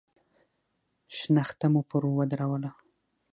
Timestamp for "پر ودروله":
1.89-2.71